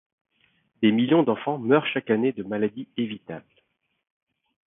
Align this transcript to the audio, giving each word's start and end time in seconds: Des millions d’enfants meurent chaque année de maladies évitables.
Des 0.81 0.91
millions 0.91 1.21
d’enfants 1.21 1.59
meurent 1.59 1.85
chaque 1.85 2.09
année 2.09 2.31
de 2.31 2.41
maladies 2.41 2.89
évitables. 2.97 3.45